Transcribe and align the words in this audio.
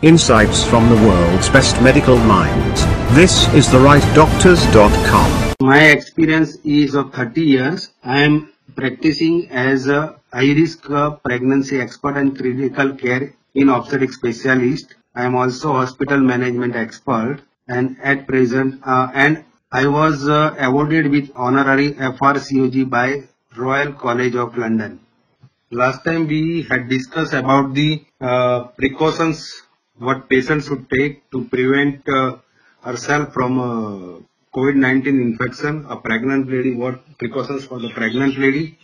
Insights 0.00 0.62
from 0.62 0.88
the 0.88 0.94
world's 0.94 1.48
best 1.48 1.82
medical 1.82 2.16
minds. 2.18 2.84
This 3.16 3.52
is 3.52 3.66
therightdoctors.com. 3.66 5.54
My 5.60 5.86
experience 5.86 6.54
is 6.62 6.94
of 6.94 7.12
30 7.12 7.42
years. 7.42 7.92
I 8.04 8.20
am 8.20 8.52
practicing 8.76 9.50
as 9.50 9.88
a 9.88 10.20
high 10.32 10.52
risk 10.52 10.88
uh, 10.88 11.16
pregnancy 11.16 11.80
expert 11.80 12.16
and 12.16 12.38
critical 12.38 12.94
care 12.94 13.34
in 13.56 13.70
obstetric 13.70 14.12
specialist. 14.12 14.94
I 15.16 15.24
am 15.24 15.34
also 15.34 15.72
hospital 15.72 16.18
management 16.20 16.76
expert 16.76 17.40
and 17.66 17.96
at 18.00 18.28
present 18.28 18.80
uh, 18.86 19.10
and 19.12 19.42
I 19.72 19.88
was 19.88 20.28
uh, 20.28 20.54
awarded 20.60 21.10
with 21.10 21.32
honorary 21.34 21.94
FRCOG 21.94 22.88
by 22.88 23.24
Royal 23.56 23.94
College 23.94 24.36
of 24.36 24.56
London. 24.56 25.00
Last 25.72 26.04
time 26.04 26.28
we 26.28 26.62
had 26.62 26.88
discussed 26.88 27.32
about 27.34 27.74
the 27.74 28.04
uh, 28.20 28.68
precautions 28.78 29.64
what 29.98 30.28
patients 30.28 30.66
should 30.68 30.88
take 30.90 31.30
to 31.30 31.44
prevent 31.44 32.08
uh, 32.08 32.36
herself 32.82 33.32
from 33.32 33.58
uh, 33.58 34.20
COVID-19 34.54 35.06
infection, 35.06 35.86
a 35.88 35.96
pregnant 35.96 36.48
lady, 36.48 36.74
what 36.74 37.00
precautions 37.18 37.64
for 37.64 37.78
the 37.78 37.90
pregnant 37.90 38.38
lady. 38.38 38.78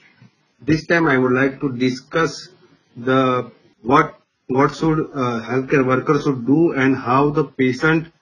This 0.61 0.87
time 0.87 1.07
I 1.09 1.19
would 1.19 1.33
like 1.33 1.61
to 1.61 1.73
discuss 1.73 2.49
the 2.97 3.51
what 3.83 4.19
what 4.47 4.75
should 4.75 4.99
uh, 5.15 5.41
healthcare 5.49 5.87
workers 5.87 6.25
should 6.25 6.47
do 6.47 6.73
and 6.73 6.97
how 6.97 7.31
the 7.31 7.45
patient 7.45 8.13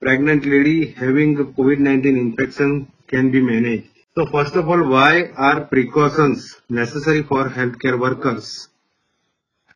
pregnant 0.00 0.46
lady 0.46 0.92
having 0.92 1.36
COVID-19 1.36 2.04
infection 2.26 2.90
can 3.08 3.30
be 3.30 3.40
managed. 3.42 3.88
So 4.14 4.26
first 4.26 4.54
of 4.54 4.68
all, 4.68 4.88
why 4.88 5.30
are 5.36 5.60
precautions 5.64 6.60
necessary 6.68 7.22
for 7.22 7.48
healthcare 7.48 7.98
workers? 7.98 8.68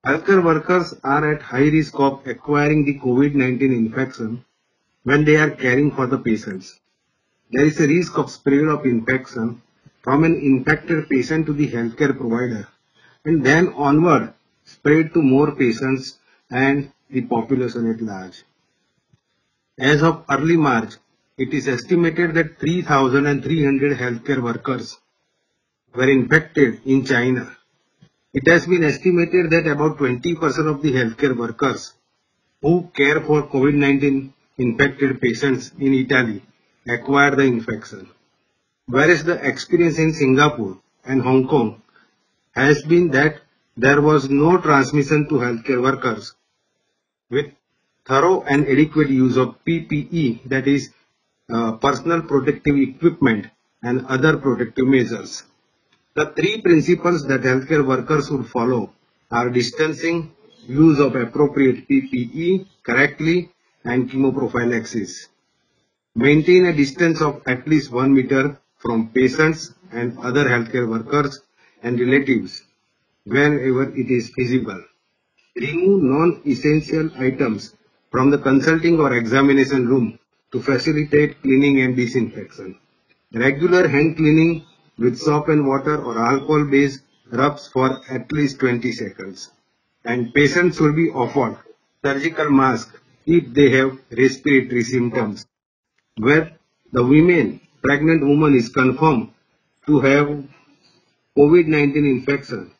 Healthcare 0.04 0.44
workers 0.44 0.94
are 1.02 1.32
at 1.32 1.40
high 1.40 1.70
risk 1.70 1.98
of 1.98 2.26
acquiring 2.26 2.84
the 2.84 2.98
COVID-19 2.98 3.62
infection 3.62 4.44
when 5.02 5.24
they 5.24 5.36
are 5.36 5.48
caring 5.48 5.92
for 5.92 6.06
the 6.06 6.18
patients. 6.18 6.78
There 7.50 7.64
is 7.64 7.80
a 7.80 7.86
risk 7.86 8.19
of 8.19 8.30
spread 8.30 8.66
of 8.66 8.84
infection 8.84 9.62
from 10.02 10.24
an 10.24 10.34
infected 10.34 11.08
patient 11.08 11.46
to 11.46 11.55
the 11.55 11.70
healthcare 11.70 12.14
provider 12.14 12.69
and 13.24 13.42
then 13.46 13.69
onward 13.69 14.34
spread 14.64 15.14
to 15.14 15.22
more 15.22 15.52
patients 15.52 16.18
and 16.50 16.92
the 17.08 17.22
population 17.22 17.91
at 17.91 18.02
large. 18.02 18.44
As 19.78 20.02
of 20.02 20.27
early 20.30 20.58
March, 20.58 20.96
it 21.39 21.55
is 21.55 21.66
estimated 21.66 22.34
that 22.34 22.58
3,300 22.61 23.96
healthcare 23.96 24.42
workers 24.42 24.98
were 25.94 26.11
infected 26.11 26.83
in 26.84 27.06
China 27.06 27.56
it 28.34 28.48
has 28.48 28.66
been 28.66 28.82
estimated 28.82 29.50
that 29.50 29.66
about 29.68 29.96
20% 29.96 30.68
of 30.68 30.82
the 30.82 30.92
healthcare 30.92 31.36
workers 31.36 31.92
who 32.60 32.90
care 32.96 33.20
for 33.20 33.44
COVID-19 33.44 34.32
infected 34.58 35.20
patients 35.20 35.70
in 35.78 35.94
Italy 35.94 36.42
acquired 36.88 37.36
the 37.38 37.44
infection. 37.44 38.08
Whereas 38.86 39.22
the 39.22 39.36
experience 39.46 39.98
in 39.98 40.12
Singapore 40.12 40.78
and 41.05 41.22
Hong 41.22 41.46
Kong 41.46 41.82
has 42.52 42.82
been 42.82 43.10
that 43.12 43.40
there 43.77 44.00
was 44.00 44.28
no 44.28 44.58
transmission 44.58 45.28
to 45.28 45.34
healthcare 45.36 45.82
workers 45.82 46.34
with 47.30 47.52
thorough 48.05 48.42
and 48.42 48.66
adequate 48.66 49.10
use 49.10 49.36
of 49.36 49.56
PPE 49.64 50.48
that 50.48 50.66
is 50.66 50.90
uh, 51.50 51.72
personal 51.72 52.22
protective 52.22 52.77
equipment 52.77 53.46
and 53.82 54.06
other 54.06 54.36
protective 54.38 54.86
measures. 54.86 55.44
The 56.17 56.27
three 56.27 56.61
principles 56.61 57.27
that 57.27 57.43
healthcare 57.43 57.84
workers 57.84 58.29
should 58.29 58.47
follow 58.47 58.93
are 59.33 59.51
distancing, 59.51 60.33
use 60.67 61.01
of 61.01 61.17
appropriate 61.17 61.89
PPE 61.89 62.67
correctly, 62.84 63.51
and 63.84 64.09
chemoprophylaxis. 64.09 65.27
Maintain 66.15 66.67
a 66.67 66.73
distance 66.73 67.20
of 67.20 67.42
at 67.47 67.67
least 67.67 67.91
1 67.91 68.15
meter 68.15 68.61
from 68.79 69.09
patients 69.09 69.75
and 69.91 70.17
other 70.19 70.45
healthcare 70.45 70.89
workers 70.89 71.41
and 71.83 71.98
relatives 71.98 72.63
whenever 73.24 73.92
it 73.97 74.08
is 74.08 74.30
feasible. 74.30 74.85
Remove 75.57 76.03
non-essential 76.03 77.11
items 77.19 77.74
from 78.13 78.30
the 78.30 78.39
consulting 78.39 79.01
or 79.01 79.17
examination 79.17 79.89
room 79.89 80.19
to 80.53 80.61
facilitate 80.61 81.42
cleaning 81.42 81.80
and 81.80 81.97
disinfection. 81.97 82.79
Regular 83.33 83.89
hand 83.89 84.17
cleaning 84.17 84.64
with 84.98 85.18
soap 85.18 85.48
and 85.48 85.66
water 85.66 86.02
or 86.02 86.18
alcohol 86.18 86.64
based 86.64 87.00
rubs 87.30 87.68
for 87.68 88.00
at 88.10 88.30
least 88.32 88.60
20 88.60 88.92
seconds. 88.92 89.50
And 90.05 90.32
patients 90.34 90.77
should 90.77 90.94
be 90.94 91.10
offered 91.10 91.58
surgical 92.05 92.50
mask 92.50 93.00
if 93.27 93.52
they 93.55 93.70
have 93.70 93.98
respiratory 94.10 94.84
symptoms. 94.84 95.46
Where 96.18 96.52
the 96.92 97.02
women, 97.02 97.60
pregnant 97.82 98.22
woman 98.22 98.55
is 98.55 98.68
confirmed 98.68 99.32
to 99.86 100.00
have 100.00 100.44
COVID-19 101.36 101.96
infection 101.96 102.70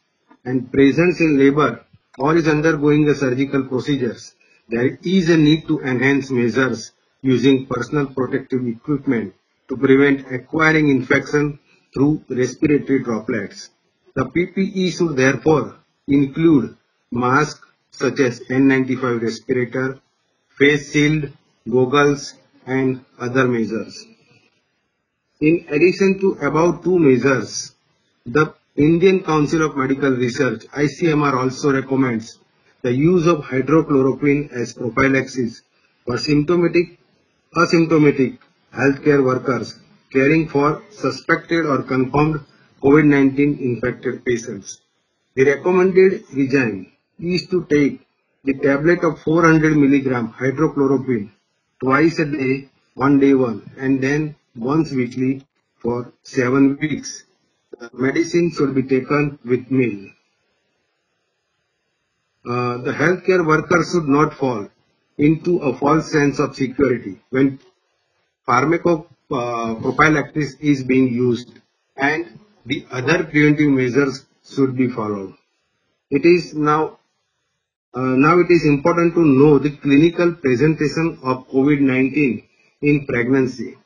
and 0.44 0.70
presence 0.70 1.20
in 1.20 1.38
labor 1.38 1.84
or 2.19 2.36
is 2.36 2.46
undergoing 2.46 3.06
the 3.06 3.14
surgical 3.14 3.64
procedures, 3.64 4.34
there 4.69 4.98
is 5.02 5.31
a 5.31 5.36
need 5.36 5.66
to 5.66 5.81
enhance 5.81 6.31
measures 6.31 6.92
using 7.22 7.66
personal 7.66 8.06
protective 8.06 8.66
equipment 8.66 9.34
to 9.69 9.76
prevent 9.76 10.31
acquiring 10.31 10.91
infection 10.91 11.58
through 11.94 12.25
respiratory 12.28 13.03
droplets. 13.03 13.71
The 14.15 14.27
PPE 14.27 14.97
should 14.97 15.16
therefore 15.16 15.77
include 16.09 16.77
masks 17.10 17.66
such 17.93 18.19
as 18.21 18.41
N95 18.41 19.22
respirator, 19.22 20.00
face 20.59 20.93
shield, 20.93 21.32
goggles 21.71 22.34
and 22.66 23.05
other 23.19 23.47
measures. 23.47 24.05
In 25.41 25.66
addition 25.69 26.19
to 26.21 26.32
above 26.43 26.82
two 26.82 26.99
measures, 26.99 27.75
the 28.26 28.55
Indian 28.76 29.22
Council 29.22 29.62
of 29.62 29.76
Medical 29.76 30.11
Research 30.11 30.66
ICMR 30.66 31.34
also 31.34 31.72
recommends 31.72 32.38
the 32.82 32.93
use 32.93 33.26
of 33.26 33.38
hydrochloroquine 33.38 34.53
as 34.53 34.75
prophylaxis 34.75 35.62
for 36.05 36.19
symptomatic, 36.19 36.99
asymptomatic 37.56 38.38
healthcare 38.72 39.25
workers 39.25 39.78
caring 40.14 40.48
for 40.48 40.82
suspected 40.91 41.66
or 41.66 41.82
confirmed 41.82 42.41
COVID-19 42.82 43.60
infected 43.60 44.25
patients. 44.25 44.80
The 45.34 45.44
recommended 45.44 46.25
regime 46.32 46.92
is 47.19 47.47
to 47.48 47.64
take 47.64 48.00
the 48.44 48.54
tablet 48.54 49.02
of 49.02 49.20
400 49.22 49.76
milligram 49.76 50.32
hydrochloroquine 50.32 51.30
twice 51.80 52.19
a 52.20 52.26
day, 52.26 52.69
one 52.94 53.19
day 53.19 53.34
one, 53.34 53.58
and 53.76 54.02
then 54.02 54.36
once 54.54 54.92
weekly 54.92 55.44
for 55.78 56.12
7 56.22 56.78
weeks. 56.81 57.25
The 57.81 57.91
medicine 57.92 58.52
should 58.56 58.75
be 58.75 58.84
taken 58.84 59.38
with 59.44 59.70
meal. 59.70 60.10
Uh, 62.48 62.76
the 62.78 62.92
healthcare 62.92 63.44
workers 63.44 63.91
should 63.91 64.06
not 64.06 64.34
fall 64.34 64.69
into 65.19 65.58
a 65.58 65.76
false 65.76 66.12
sense 66.12 66.38
of 66.38 66.54
security 66.54 67.20
when 67.31 67.58
pharmaco 68.47 69.06
uh, 69.31 70.56
is 70.60 70.84
being 70.84 71.09
used 71.09 71.50
and 71.97 72.38
the 72.66 72.87
other 72.91 73.25
preventive 73.25 73.69
measures 73.69 74.25
should 74.44 74.77
be 74.77 74.88
followed. 74.88 75.34
It 76.10 76.25
is 76.25 76.55
now 76.55 76.99
uh, 77.94 78.16
now 78.27 78.38
it 78.41 78.50
is 78.50 78.65
important 78.66 79.15
to 79.15 79.25
know 79.25 79.59
the 79.59 79.71
clinical 79.71 80.34
presentation 80.34 81.19
of 81.22 81.49
COVID-19 81.49 82.44
in 82.82 83.06
pregnancy. 83.06 83.77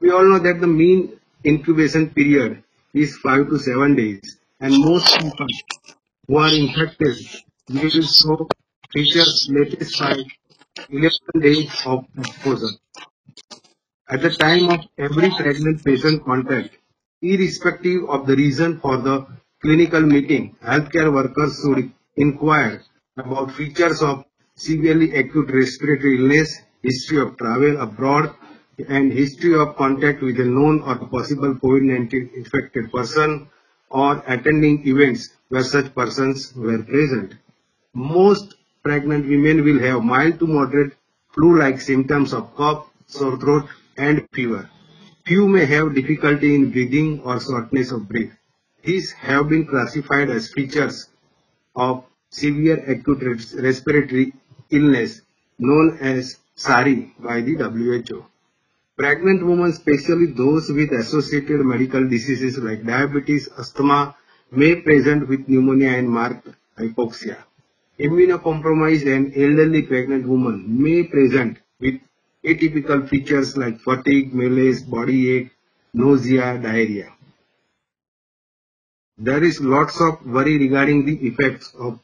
We 0.00 0.10
all 0.10 0.24
know 0.24 0.40
that 0.40 0.60
the 0.60 0.66
mean 0.66 1.18
incubation 1.44 2.10
period 2.10 2.64
is 2.92 3.16
5 3.18 3.48
to 3.50 3.58
7 3.58 3.94
days 3.94 4.38
and 4.60 4.72
most 4.78 5.16
people 5.18 5.46
who 6.26 6.38
are 6.38 6.52
infected 6.52 7.16
will 7.68 8.02
show 8.02 8.48
features 8.92 9.48
latest 9.50 9.98
by 10.00 10.16
11 10.90 11.10
days 11.40 11.70
of 11.86 12.04
exposure. 12.18 12.74
At 14.08 14.22
the 14.22 14.30
time 14.30 14.68
of 14.68 14.84
every 14.96 15.30
pregnant 15.30 15.84
patient 15.84 16.24
contact, 16.24 16.78
irrespective 17.22 18.08
of 18.08 18.24
the 18.28 18.36
reason 18.36 18.78
for 18.78 18.98
the 18.98 19.26
clinical 19.60 20.00
meeting, 20.00 20.54
healthcare 20.62 21.12
workers 21.12 21.60
should 21.60 21.90
inquire 22.14 22.82
about 23.16 23.50
features 23.50 24.02
of 24.02 24.24
severely 24.54 25.12
acute 25.16 25.50
respiratory 25.50 26.18
illness, 26.20 26.56
history 26.84 27.18
of 27.18 27.36
travel 27.36 27.80
abroad, 27.80 28.32
and 28.88 29.12
history 29.12 29.56
of 29.56 29.74
contact 29.74 30.22
with 30.22 30.38
a 30.38 30.44
known 30.44 30.82
or 30.82 30.94
possible 31.08 31.56
COVID-19 31.56 32.32
infected 32.34 32.92
person 32.92 33.48
or 33.90 34.22
attending 34.28 34.86
events 34.86 35.30
where 35.48 35.64
such 35.64 35.92
persons 35.96 36.54
were 36.54 36.80
present. 36.84 37.34
Most 37.92 38.54
pregnant 38.84 39.26
women 39.26 39.64
will 39.64 39.80
have 39.80 40.04
mild 40.04 40.38
to 40.38 40.46
moderate 40.46 40.92
flu-like 41.34 41.80
symptoms 41.80 42.32
of 42.32 42.54
cough, 42.54 42.88
sore 43.06 43.36
throat, 43.38 43.66
and 43.96 44.28
fever. 44.32 44.68
Few 45.26 45.48
may 45.48 45.64
have 45.66 45.94
difficulty 45.94 46.54
in 46.54 46.70
breathing 46.70 47.20
or 47.24 47.40
shortness 47.40 47.90
of 47.90 48.08
breath. 48.08 48.36
These 48.84 49.12
have 49.12 49.48
been 49.48 49.66
classified 49.66 50.30
as 50.30 50.52
features 50.52 51.08
of 51.74 52.04
severe 52.30 52.78
acute 52.90 53.22
respiratory 53.54 54.32
illness 54.70 55.22
known 55.58 55.98
as 56.00 56.38
SARI 56.54 57.14
by 57.18 57.40
the 57.40 57.54
WHO. 57.54 58.24
Pregnant 58.96 59.44
women, 59.44 59.70
especially 59.70 60.26
those 60.32 60.70
with 60.70 60.92
associated 60.92 61.60
medical 61.60 62.08
diseases 62.08 62.56
like 62.58 62.86
diabetes, 62.86 63.48
asthma, 63.58 64.14
may 64.50 64.76
present 64.76 65.28
with 65.28 65.48
pneumonia 65.48 65.90
and 65.90 66.08
marked 66.08 66.48
hypoxia. 66.78 67.36
Immunocompromised 67.98 69.06
and 69.14 69.36
elderly 69.36 69.82
pregnant 69.82 70.26
women 70.26 70.64
may 70.82 71.02
present 71.02 71.58
with 71.80 72.00
atypical 72.46 73.08
features 73.08 73.56
like 73.56 73.80
fatigue, 73.80 74.32
malaise, 74.32 74.82
body 74.82 75.36
ache, 75.36 75.50
nausea, 75.92 76.58
diarrhea. 76.58 77.12
There 79.18 79.42
is 79.42 79.60
lots 79.60 80.00
of 80.00 80.24
worry 80.26 80.58
regarding 80.58 81.06
the 81.06 81.16
effects 81.26 81.74
of 81.74 81.94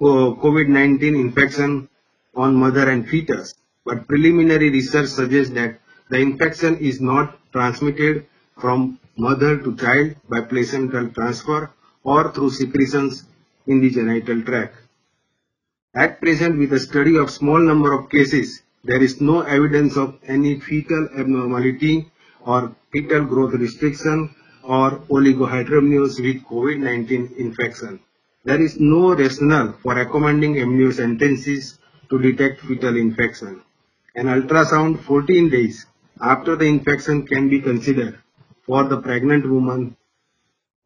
uh, 0.00 0.36
COVID-19 0.44 1.18
infection 1.18 1.88
on 2.34 2.54
mother 2.54 2.88
and 2.90 3.08
fetus, 3.08 3.54
but 3.84 4.06
preliminary 4.06 4.70
research 4.70 5.08
suggests 5.08 5.52
that 5.54 5.80
the 6.10 6.18
infection 6.18 6.76
is 6.78 7.00
not 7.00 7.38
transmitted 7.52 8.26
from 8.58 8.98
mother 9.16 9.58
to 9.58 9.76
child 9.76 10.14
by 10.28 10.40
placental 10.40 11.08
transfer 11.10 11.70
or 12.04 12.32
through 12.32 12.50
secretions 12.50 13.24
in 13.66 13.80
the 13.80 13.90
genital 13.90 14.42
tract. 14.42 14.76
At 15.94 16.20
present, 16.20 16.58
with 16.58 16.72
a 16.72 16.78
study 16.78 17.16
of 17.16 17.30
small 17.30 17.60
number 17.60 17.92
of 17.92 18.10
cases, 18.10 18.62
there 18.82 19.02
is 19.02 19.20
no 19.20 19.42
evidence 19.42 19.96
of 19.96 20.18
any 20.26 20.58
fetal 20.58 21.08
abnormality 21.16 22.10
or 22.46 22.74
fetal 22.92 23.24
growth 23.24 23.52
restriction 23.52 24.34
or 24.62 25.00
oligohydramnios 25.10 26.20
with 26.20 26.44
COVID-19 26.44 27.36
infection. 27.36 28.00
There 28.44 28.60
is 28.60 28.80
no 28.80 29.14
rationale 29.14 29.74
for 29.82 29.94
recommending 29.94 30.54
amniocentesis 30.54 31.76
to 32.08 32.18
detect 32.18 32.62
fetal 32.62 32.96
infection. 32.96 33.62
An 34.14 34.26
ultrasound 34.26 35.00
14 35.00 35.50
days 35.50 35.84
after 36.20 36.56
the 36.56 36.64
infection 36.64 37.26
can 37.26 37.50
be 37.50 37.60
considered 37.60 38.18
for 38.66 38.84
the 38.88 39.00
pregnant 39.00 39.48
woman 39.48 39.96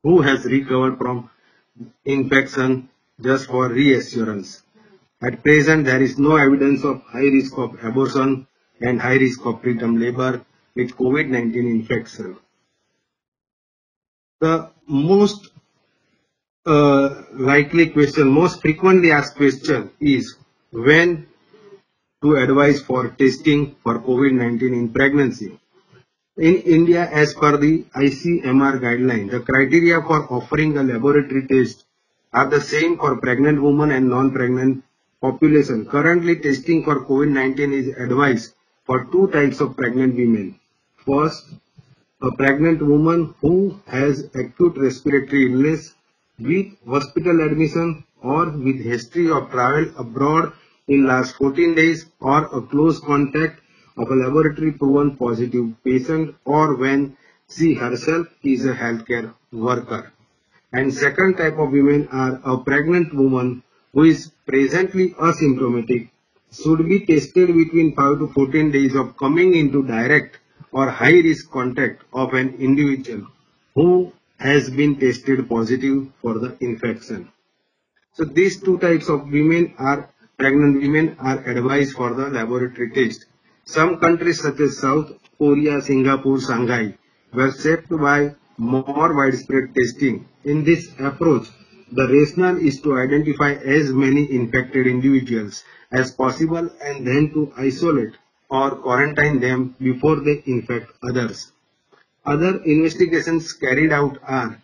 who 0.02 0.20
has 0.20 0.44
recovered 0.44 0.99
from 0.99 1.31
infection 2.05 2.88
just 3.20 3.47
for 3.47 3.69
reassurance. 3.69 4.63
At 5.26 5.43
present, 5.43 5.87
there 5.87 6.03
is 6.03 6.19
no 6.19 6.37
evidence 6.37 6.85
of 6.85 7.03
high 7.03 7.31
risk 7.38 7.56
of 7.56 7.82
abortion 7.82 8.47
and 8.81 9.00
high 9.00 9.17
risk 9.17 9.41
of 9.47 9.62
preterm 9.62 9.99
labor 9.99 10.44
with 10.75 10.97
COVID-19 10.97 11.55
infection. 11.55 12.37
The 14.41 14.71
most 14.87 15.50
uh, 16.67 17.23
likely 17.32 17.91
question, 17.91 18.29
most 18.29 18.61
frequently 18.61 19.12
asked 19.12 19.37
question 19.37 19.91
is 20.00 20.37
when 20.71 21.26
to 22.23 22.37
advise 22.37 22.82
for 22.82 23.09
testing 23.09 23.76
for 23.82 24.00
COVID-19 24.00 24.62
in 24.62 24.93
pregnancy. 24.93 25.59
In 26.37 26.55
India, 26.56 27.09
as 27.11 27.32
per 27.32 27.56
the 27.56 27.85
ICMR 27.94 28.81
guideline, 28.81 29.31
the 29.31 29.41
criteria 29.41 30.03
for 30.03 30.31
offering 30.32 30.76
a 30.76 30.82
laboratory 30.82 31.47
test 31.47 31.85
are 32.32 32.50
the 32.50 32.61
same 32.61 32.99
for 32.99 33.17
pregnant 33.21 33.62
women 33.62 33.91
and 33.93 34.11
non-pregnant 34.11 34.82
population. 35.25 35.87
Currently, 35.87 36.37
testing 36.47 36.85
for 36.85 37.05
COVID-19 37.06 37.73
is 37.81 37.88
advised 37.97 38.55
for 38.87 39.05
two 39.12 39.29
types 39.29 39.61
of 39.61 39.76
pregnant 39.76 40.17
women. 40.17 40.61
First, 41.06 41.44
a 42.23 42.31
pregnant 42.37 42.82
woman 42.82 43.35
who 43.41 43.81
has 43.87 44.25
acute 44.35 44.76
respiratory 44.76 45.47
illness 45.50 45.94
with 46.38 46.67
hospital 46.87 47.41
admission 47.47 48.05
or 48.23 48.50
with 48.50 48.85
history 48.93 49.31
of 49.31 49.50
travel 49.50 49.87
abroad 50.05 50.53
in 50.88 51.06
last 51.06 51.37
14 51.37 51.75
days 51.75 52.06
or 52.21 52.44
a 52.59 52.62
close 52.62 53.00
contact 53.00 53.61
of 53.97 54.11
a 54.11 54.15
laboratory 54.15 54.73
proven 54.73 55.17
positive 55.17 55.67
patient 55.85 56.35
or 56.44 56.76
when 56.76 57.17
she 57.50 57.75
herself 57.75 58.26
is 58.43 58.65
a 58.65 58.75
healthcare 58.75 59.32
worker. 59.53 60.12
And 60.73 60.93
second 60.93 61.37
type 61.37 61.59
of 61.59 61.71
women 61.71 62.09
are 62.09 62.41
a 62.44 62.59
pregnant 62.59 63.15
woman 63.15 63.62
who 63.94 64.02
is 64.05 64.31
presently 64.46 65.11
asymptomatic 65.29 66.08
should 66.52 66.87
be 66.88 66.99
tested 67.06 67.49
between 67.61 67.94
5 67.94 68.19
to 68.19 68.29
14 68.29 68.70
days 68.70 68.94
of 68.94 69.17
coming 69.17 69.55
into 69.55 69.82
direct 69.87 70.38
or 70.73 70.88
high 70.91 71.19
risk 71.29 71.50
contact 71.50 72.02
of 72.12 72.35
an 72.35 72.55
individual 72.58 73.26
who 73.75 74.12
has 74.38 74.70
been 74.70 74.99
tested 74.99 75.49
positive 75.49 76.08
for 76.20 76.38
the 76.38 76.56
infection. 76.61 77.31
So 78.14 78.25
these 78.25 78.61
two 78.61 78.79
types 78.79 79.08
of 79.08 79.31
women 79.31 79.75
are 79.79 80.11
pregnant 80.38 80.81
women 80.82 81.17
are 81.19 81.38
advised 81.49 81.94
for 81.94 82.14
the 82.14 82.29
laboratory 82.29 82.90
test. 82.90 83.26
Some 83.64 83.99
countries 83.99 84.43
such 84.43 84.61
as 84.61 84.79
South 84.79 85.12
Korea, 85.38 85.81
Singapore, 85.81 86.40
Shanghai 86.40 86.97
were 87.32 87.52
shaped 87.52 87.90
by 87.90 88.35
more 88.56 89.17
widespread 89.17 89.75
testing. 89.75 90.29
In 90.44 90.64
this 90.64 90.90
approach, 90.99 91.49
the 91.92 92.08
rationale 92.08 92.56
is 92.56 92.81
to 92.81 92.98
identify 92.98 93.52
as 93.52 93.90
many 93.90 94.31
infected 94.32 94.86
individuals 94.86 95.64
as 95.92 96.10
possible 96.10 96.70
and 96.82 97.06
then 97.06 97.31
to 97.32 97.52
isolate 97.56 98.14
or 98.50 98.70
quarantine 98.76 99.40
them 99.40 99.75
before 99.81 100.20
they 100.20 100.42
infect 100.46 100.90
others. 101.02 101.52
Other 102.25 102.62
investigations 102.64 103.52
carried 103.52 103.92
out 103.92 104.19
are 104.26 104.60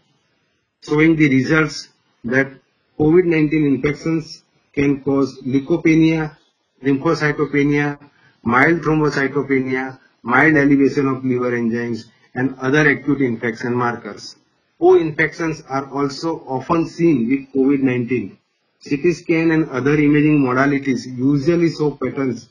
showing 0.82 1.16
the 1.16 1.28
results 1.28 1.88
that 2.24 2.52
COVID-19 2.98 3.52
infections 3.74 4.42
can 4.72 5.02
cause 5.02 5.40
leukopenia, 5.42 6.36
lymphocytopenia, 6.82 7.98
mild 8.42 8.80
thrombocytopenia, 8.80 9.98
mild 10.22 10.56
elevation 10.56 11.06
of 11.06 11.24
liver 11.24 11.52
enzymes, 11.52 12.04
and 12.34 12.56
other 12.60 12.88
acute 12.88 13.20
infection 13.20 13.74
markers. 13.74 14.36
Co-infections 14.80 15.62
are 15.68 15.86
also 15.92 16.38
often 16.46 16.86
seen 16.86 17.28
with 17.28 17.52
COVID-19. 17.52 18.36
CT 18.82 19.14
scan 19.14 19.50
and 19.50 19.68
other 19.68 19.94
imaging 19.94 20.40
modalities 20.40 21.04
usually 21.04 21.70
show 21.70 21.90
patterns 21.90 22.48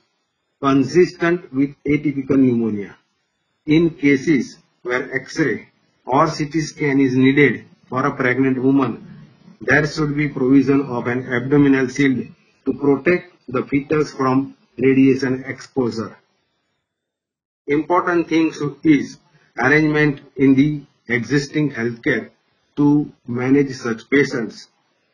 consistent 0.62 1.52
with 1.52 1.76
atypical 1.88 2.38
pneumonia. 2.38 2.96
In 3.66 3.90
cases 3.90 4.60
where 4.84 5.12
X-ray 5.16 5.70
or 6.06 6.28
CT 6.28 6.54
scan 6.62 7.00
is 7.00 7.16
needed 7.16 7.66
for 7.88 8.06
a 8.06 8.16
pregnant 8.16 8.62
woman, 8.62 9.08
there 9.62 9.88
should 9.88 10.16
be 10.16 10.30
provision 10.30 10.82
of 10.82 11.08
an 11.08 11.34
abdominal 11.34 11.88
shield 11.88 12.28
to 12.66 12.74
protect 12.74 13.34
the 13.48 13.64
fetus 13.66 14.14
from 14.14 14.56
radiation 14.78 15.44
exposure. 15.46 16.16
Important 17.66 18.30
thing 18.30 18.54
is 18.84 19.18
arrangement 19.58 20.22
in 20.36 20.54
the 20.54 20.84
existing 21.10 21.72
healthcare 21.72 22.30
to 22.78 23.12
manage 23.28 23.76
such 23.76 24.10
patients. 24.10 24.68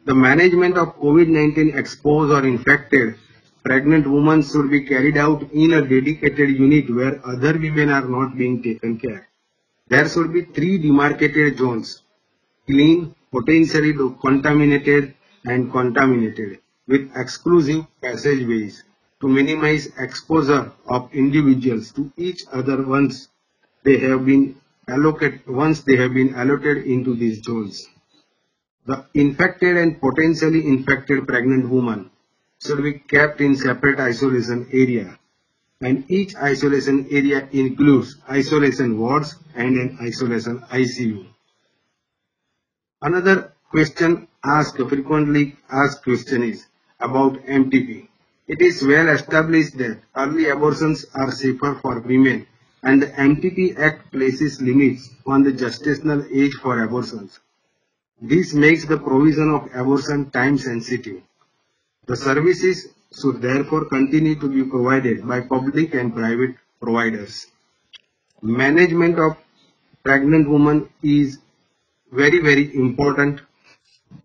The 0.06 0.14
management 0.14 0.78
of 0.78 1.00
COVID-19 1.00 1.75
exposed 1.75 2.32
or 2.32 2.46
infected 2.46 3.16
pregnant 3.64 4.06
women 4.06 4.44
should 4.44 4.70
be 4.70 4.82
carried 4.86 5.18
out 5.18 5.42
in 5.52 5.74
a 5.74 5.82
dedicated 5.82 6.50
unit 6.50 6.90
where 6.94 7.20
other 7.25 7.54
women 7.58 7.90
are 7.90 8.08
not 8.08 8.38
being 8.38 8.62
taken 8.62 9.00
care. 9.00 9.28
There 9.88 10.08
should 10.08 10.32
be 10.34 10.44
three 10.44 10.78
demarcated 10.78 11.58
zones, 11.58 12.04
clean, 12.68 13.16
potentially 13.32 13.94
contaminated 14.22 15.16
and 15.46 15.72
contaminated 15.72 16.60
with 16.88 17.12
exclusive 17.16 17.86
passageways 18.02 18.84
to 19.22 19.28
minimize 19.28 19.88
exposure 19.98 20.72
of 20.88 21.10
individuals 21.14 21.92
to 21.94 22.12
each 22.18 22.44
other 22.52 22.86
once 22.86 23.30
they 23.84 23.98
have 23.98 24.25
been 24.25 24.56
allocated 24.88 25.48
once 25.48 25.82
they 25.82 25.96
have 25.98 26.13
been 26.13 26.36
allocated 26.36 26.86
into 26.86 27.15
these 27.15 27.44
zones. 27.44 27.88
The 28.86 29.06
infected 29.13 29.77
and 29.77 30.00
potentially 30.00 30.68
infected 30.68 31.27
pregnant 31.27 31.70
woman 31.70 32.12
should 32.63 32.84
be 32.84 33.00
kept 33.00 33.42
in 33.42 33.56
separate 33.56 34.00
isolation 34.00 34.70
area 34.72 35.18
and 35.82 36.10
each 36.10 36.36
isolation 36.36 37.08
area 37.12 37.48
includes 37.51 38.15
isolation 38.30 38.98
wards 39.00 39.36
and 39.56 39.77
an 39.77 39.98
isolation 40.01 40.60
ICU. 40.72 41.25
Another 43.01 43.54
question 43.70 44.27
asked 44.44 44.77
frequently 44.77 45.58
asked 45.70 46.04
question 46.04 46.44
is 46.44 46.65
about 47.00 47.34
MTP. 47.46 48.08
It 48.48 48.62
is 48.62 48.84
well 48.84 49.10
established 49.10 49.77
that 49.77 50.00
early 50.15 50.48
abortions 50.50 51.06
are 51.13 51.32
safer 51.32 51.75
for 51.82 52.00
women 52.00 52.48
and 52.86 53.01
the 53.01 53.08
MTP 53.08 53.77
Act 53.77 54.12
places 54.13 54.62
limits 54.62 55.10
on 55.25 55.44
the 55.44 55.51
gestational 55.51 56.22
age 56.34 56.54
for 56.62 56.82
abortions. 56.82 57.39
This 58.22 58.54
makes 58.54 58.86
the 58.86 58.98
provision 58.98 59.50
of 59.54 59.70
abortion 59.75 60.30
time 60.32 60.58
sensitive. 60.58 61.22
The 62.06 62.15
services 62.15 62.88
should 63.20 63.42
therefore 63.42 63.86
continue 63.86 64.39
to 64.39 64.48
be 64.48 64.63
provided 64.63 65.27
by 65.27 65.42
public 65.42 65.94
and 65.94 66.15
private 66.15 66.56
providers. 66.80 67.48
Management 68.42 69.20
of 69.20 69.36
pregnant 70.04 70.50
women 70.50 70.88
is 71.01 71.39
very 72.12 72.39
very 72.39 72.74
important 72.75 73.42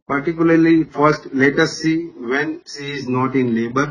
particularly 0.06 0.84
first 0.84 1.34
let 1.34 1.58
us 1.58 1.78
see 1.78 1.96
when 2.32 2.60
she 2.66 2.92
is 2.98 3.08
not 3.08 3.34
in 3.34 3.54
labor 3.54 3.86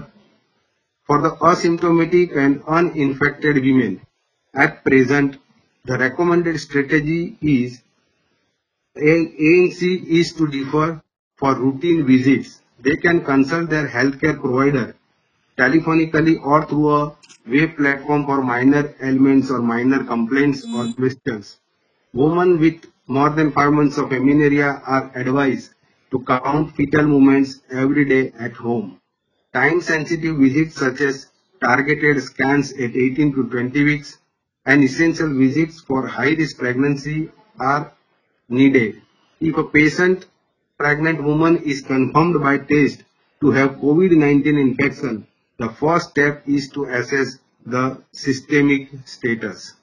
For 1.10 1.20
the 1.24 1.32
asymptomatic 1.38 2.38
and 2.38 2.62
uninfected 2.68 3.56
women, 3.56 4.00
at 4.54 4.84
present, 4.84 5.38
the 5.86 5.98
recommended 5.98 6.60
strategy 6.60 7.38
is 7.42 7.82
ANC 8.98 9.82
is 10.08 10.34
to 10.34 10.48
defer 10.48 11.02
for 11.38 11.56
routine 11.56 12.06
visits. 12.06 12.62
They 12.80 12.96
can 12.98 13.24
consult 13.24 13.70
their 13.70 13.88
healthcare 13.88 14.40
provider 14.40 14.96
telephonically 15.58 16.42
or 16.44 16.66
through 16.66 16.90
a 16.96 17.16
web 17.48 17.76
platform 17.78 18.26
for 18.26 18.42
minor 18.42 18.96
ailments 19.02 19.52
or 19.52 19.60
minor 19.60 20.04
complaints 20.04 20.66
or 20.74 20.92
questions. 20.94 21.60
Women 22.14 22.60
with 22.60 22.86
more 23.08 23.30
than 23.30 23.52
5 23.52 23.74
months 23.74 23.98
of 23.98 24.12
amenorrhea 24.12 24.82
are 24.86 25.12
advised 25.16 25.74
to 26.12 26.24
count 26.24 26.76
fetal 26.76 27.04
movements 27.04 27.62
every 27.72 28.06
day 28.06 28.34
at 28.40 28.54
home. 28.54 29.00
Time 29.54 29.82
sensitive 29.82 30.38
visits 30.38 30.76
such 30.76 31.02
as 31.02 31.28
targeted 31.62 32.24
scans 32.24 32.72
at 32.74 32.96
18 32.96 33.34
to 33.36 33.50
20 33.50 33.84
weeks 33.84 34.19
and 34.70 34.84
essential 34.84 35.30
visits 35.44 35.82
for 35.88 36.02
high 36.16 36.34
risk 36.40 36.58
pregnancy 36.64 37.30
are 37.60 37.92
needed. 38.50 39.02
If 39.42 39.58
a 39.58 39.64
patient 39.64 40.28
pregnant 40.78 41.24
woman 41.24 41.58
is 41.72 41.82
confirmed 41.82 42.40
by 42.40 42.58
test 42.72 43.04
to 43.42 43.52
have 43.52 43.78
COVID-19 43.86 44.60
infection, 44.68 45.26
the 45.58 45.70
first 45.70 46.12
step 46.12 46.44
is 46.48 46.70
to 46.76 46.86
assess 46.86 47.40
the 47.66 47.86
systemic 48.12 48.90
status. 49.06 49.74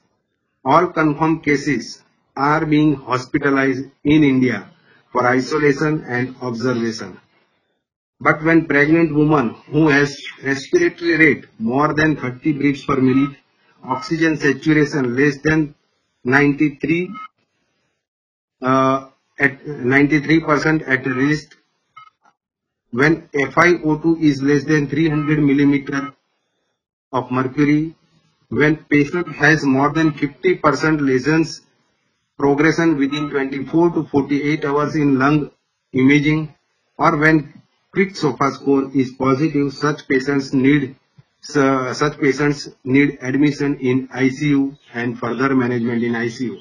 All 0.64 0.86
confirmed 0.98 1.42
cases 1.42 2.02
are 2.36 2.64
being 2.64 2.94
hospitalized 2.94 3.84
in 4.04 4.22
India 4.34 4.70
for 5.10 5.26
isolation 5.26 6.04
and 6.06 6.36
observation. 6.42 7.18
But 8.20 8.44
when 8.44 8.66
pregnant 8.66 9.14
woman 9.14 9.50
who 9.72 9.88
has 9.88 10.16
respiratory 10.44 11.16
rate 11.24 11.44
more 11.58 11.92
than 11.92 12.16
30 12.16 12.52
breaths 12.52 12.84
per 12.84 13.00
minute, 13.00 13.36
oxygen 13.84 14.36
saturation 14.36 15.16
less 15.16 15.38
than 15.38 15.74
93 16.24 17.10
uh, 18.62 19.08
at 19.38 19.64
93% 19.64 20.88
at 20.88 21.06
rest, 21.06 21.56
when 22.90 23.28
FiO2 23.28 24.20
is 24.20 24.42
less 24.42 24.64
than 24.64 24.88
300 24.88 25.38
millimeter 25.38 26.14
of 27.12 27.30
mercury, 27.30 27.94
when 28.48 28.76
patient 28.76 29.28
has 29.28 29.64
more 29.64 29.90
than 29.92 30.12
50% 30.12 31.00
lesions 31.00 31.62
progression 32.38 32.96
within 32.96 33.30
24 33.30 33.90
to 33.90 34.04
48 34.04 34.64
hours 34.64 34.94
in 34.94 35.18
lung 35.18 35.50
imaging 35.92 36.54
or 36.98 37.16
when 37.16 37.62
quick 37.92 38.14
SOFA 38.14 38.50
score 38.52 38.90
is 38.94 39.10
positive, 39.12 39.72
such 39.72 40.06
patients 40.06 40.52
need 40.52 40.96
uh, 41.54 41.92
such 41.92 42.18
patients 42.18 42.68
need 42.82 43.18
admission 43.20 43.78
in 43.78 44.08
ICU 44.08 44.76
and 44.94 45.18
further 45.18 45.54
management 45.54 46.02
in 46.02 46.14
ICU. 46.14 46.58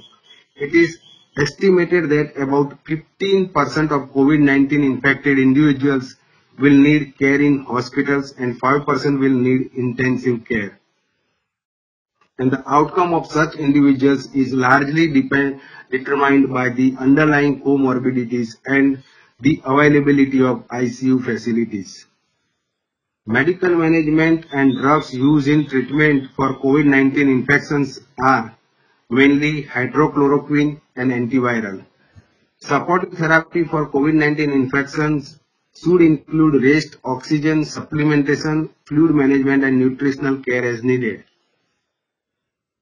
It 0.57 0.75
is 0.75 0.99
estimated 1.41 2.09
that 2.09 2.33
about 2.35 2.83
15% 2.83 3.53
of 3.91 4.13
COVID-19 4.13 4.71
infected 4.83 5.39
individuals 5.39 6.15
will 6.59 6.77
need 6.77 7.17
care 7.17 7.41
in 7.41 7.63
hospitals 7.63 8.33
and 8.37 8.59
5% 8.59 9.19
will 9.19 9.37
need 9.47 9.71
intensive 9.75 10.45
care 10.45 10.79
and 12.37 12.51
the 12.51 12.61
outcome 12.69 13.13
of 13.13 13.27
such 13.31 13.55
individuals 13.55 14.33
is 14.35 14.51
largely 14.53 15.07
depend, 15.07 15.61
determined 15.89 16.53
by 16.53 16.69
the 16.69 16.95
underlying 16.99 17.61
comorbidities 17.61 18.57
and 18.65 19.01
the 19.39 19.61
availability 19.65 20.43
of 20.43 20.67
ICU 20.67 21.23
facilities. 21.23 22.05
Medical 23.27 23.75
management 23.75 24.45
and 24.51 24.77
drugs 24.77 25.11
used 25.11 25.47
in 25.47 25.67
treatment 25.67 26.29
for 26.35 26.59
COVID-19 26.59 27.17
infections 27.21 27.99
are 28.19 28.55
mainly 29.09 29.63
hydrochloroquine 29.63 30.79
and 30.95 31.11
antiviral. 31.11 31.83
Supportive 32.59 33.13
therapy 33.17 33.63
for 33.63 33.89
COVID-19 33.89 34.53
infections 34.53 35.39
should 35.75 36.01
include 36.01 36.63
rest, 36.63 36.97
oxygen, 37.03 37.63
supplementation, 37.63 38.69
fluid 38.85 39.15
management 39.15 39.63
and 39.63 39.79
nutritional 39.79 40.37
care 40.43 40.63
as 40.63 40.83
needed. 40.83 41.23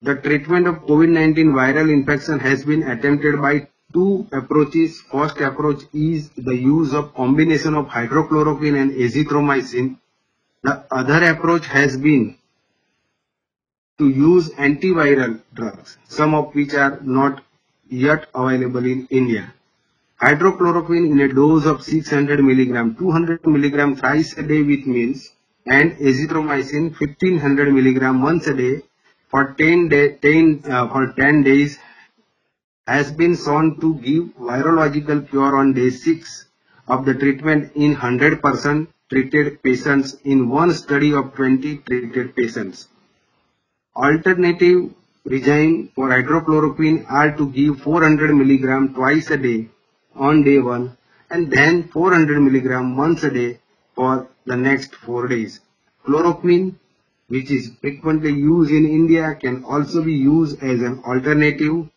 The 0.01 0.15
treatment 0.15 0.67
of 0.67 0.85
COVID-19 0.85 1.53
viral 1.53 1.89
infection 1.89 2.39
has 2.39 2.65
been 2.65 2.83
attempted 2.83 3.41
by 3.41 3.69
two 3.93 4.27
approaches. 4.33 5.00
First 5.09 5.39
approach 5.39 5.83
is 5.93 6.31
the 6.31 6.55
use 6.55 6.93
of 6.93 7.15
combination 7.15 7.75
of 7.75 7.88
hydrochloroquine 7.88 8.77
and 8.81 8.91
azithromycin. 8.91 10.00
The 10.63 10.86
other 10.89 11.24
approach 11.25 11.65
has 11.67 11.98
been 11.98 12.38
to 13.98 14.08
use 14.08 14.50
antiviral 14.51 15.41
drugs, 15.53 15.98
some 16.08 16.34
of 16.34 16.55
which 16.55 16.74
are 16.74 17.00
not 17.01 17.43
yet 17.89 18.27
available 18.34 18.86
in 18.86 19.05
India. 19.10 19.53
Hydrochloroquine 20.22 21.12
in 21.12 21.20
a 21.20 21.34
dose 21.34 21.65
of 21.65 21.84
600 21.84 22.39
mg, 22.39 22.98
200 22.98 23.43
mg 23.43 24.00
thrice 24.00 24.38
a 24.38 24.43
day 24.43 24.62
with 24.62 24.88
meals 24.88 25.32
and 25.65 25.98
azithromycin 25.98 26.98
1500 26.98 27.67
mg 27.67 28.22
once 28.22 28.48
a 28.48 28.53
day 28.53 28.82
for 29.27 29.53
10, 29.58 29.89
day, 29.89 30.13
10, 30.15 30.63
uh, 30.72 30.88
for 30.88 31.12
10 31.12 31.43
days 31.43 31.77
has 32.88 33.12
been 33.12 33.36
shown 33.36 33.79
to 33.82 33.96
give 33.96 34.24
virological 34.38 35.29
cure 35.29 35.58
on 35.58 35.74
day 35.74 35.89
6 35.89 36.46
of 36.88 37.05
the 37.05 37.13
treatment 37.13 37.72
in 37.75 37.96
100% 37.96 38.88
treated 39.13 39.62
patients 39.62 40.15
in 40.24 40.50
one 40.50 40.74
study 40.74 41.13
of 41.13 41.36
20 41.36 41.77
treated 41.89 42.36
patients. 42.36 42.88
Alternative 43.96 44.79
regime 45.24 45.91
for 45.96 46.10
hydrochloroquine 46.10 47.05
are 47.10 47.32
to 47.38 47.50
give 47.58 47.79
400 47.82 48.32
mg 48.32 48.96
twice 48.96 49.29
a 49.29 49.38
day 49.38 49.70
on 50.15 50.41
day 50.43 50.58
1 50.58 50.98
and 51.29 51.51
then 51.51 51.84
400 51.89 52.39
mg 52.48 52.96
once 53.03 53.24
a 53.24 53.29
day 53.29 53.60
for 53.96 54.27
the 54.46 54.58
next 54.58 54.96
4 54.96 55.27
days. 55.27 55.60
Chloroquine 56.08 56.75
which 57.27 57.51
is 57.51 57.72
frequently 57.82 58.34
used 58.34 58.72
in 58.72 58.86
India 59.00 59.36
can 59.36 59.63
also 59.63 60.03
be 60.03 60.13
used 60.13 60.62
as 60.72 60.82
an 60.82 61.01
alternative. 61.05 61.89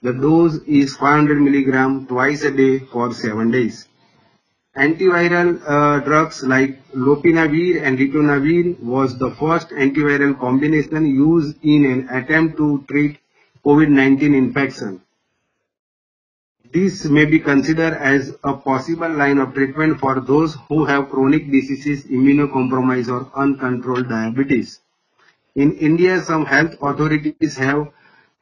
The 0.00 0.12
dose 0.12 0.56
is 0.80 0.96
500 0.96 1.38
mg 1.38 2.08
twice 2.08 2.42
a 2.44 2.50
day 2.50 2.78
for 2.80 3.12
7 3.12 3.50
days. 3.50 3.86
Antiviral 4.74 5.60
uh, 5.66 6.00
drugs 6.00 6.42
like 6.42 6.82
lopinavir 6.92 7.82
and 7.82 7.98
ritonavir 7.98 8.80
was 8.80 9.18
the 9.18 9.30
first 9.32 9.68
antiviral 9.68 10.38
combination 10.40 11.04
used 11.04 11.58
in 11.62 11.84
an 11.84 12.08
attempt 12.08 12.56
to 12.56 12.82
treat 12.88 13.18
COVID-19 13.66 14.34
infection. 14.34 15.02
This 16.72 17.04
may 17.04 17.26
be 17.26 17.38
considered 17.38 17.92
as 17.92 18.34
a 18.42 18.54
possible 18.54 19.10
line 19.10 19.36
of 19.36 19.52
treatment 19.52 20.00
for 20.00 20.20
those 20.20 20.56
who 20.68 20.86
have 20.86 21.10
chronic 21.10 21.50
diseases, 21.50 22.04
immunocompromised 22.04 23.08
or 23.12 23.30
uncontrolled 23.38 24.08
diabetes. 24.08 24.80
In 25.54 25.72
India, 25.76 26.22
some 26.22 26.46
health 26.46 26.76
authorities 26.80 27.58
have 27.58 27.92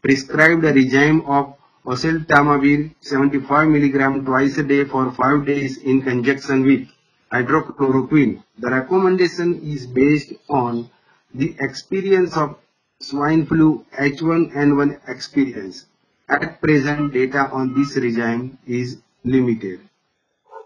prescribed 0.00 0.64
a 0.64 0.72
regime 0.72 1.22
of 1.22 1.56
oseltamivir 1.84 2.94
75 3.00 3.68
mg 3.68 4.24
twice 4.24 4.58
a 4.58 4.62
day 4.62 4.84
for 4.84 5.10
5 5.12 5.46
days 5.46 5.78
in 5.78 6.02
conjunction 6.02 6.64
with 6.64 6.88
hydrochloroquine. 7.32 8.42
The 8.58 8.70
recommendation 8.70 9.60
is 9.62 9.86
based 9.86 10.32
on 10.48 10.90
the 11.34 11.56
experience 11.60 12.36
of 12.36 12.56
swine 13.00 13.46
flu 13.46 13.84
H1N1 13.98 15.08
experience. 15.08 15.86
At 16.28 16.60
present, 16.60 17.12
data 17.12 17.50
on 17.50 17.74
this 17.74 17.96
regime 17.96 18.58
is 18.66 18.98
limited. 19.24 19.80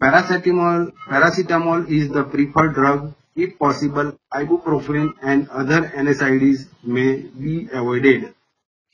Paracetamol, 0.03 0.93
paracetamol 1.09 1.89
is 1.89 2.09
the 2.09 2.25
preferred 2.25 2.75
drug. 2.75 3.15
If 3.37 3.59
possible, 3.59 4.19
ibuprofen 4.33 5.15
and 5.23 5.49
other 5.49 5.89
NSAIDs 5.89 6.67
may 6.83 7.23
be 7.23 7.69
avoided. 7.73 8.35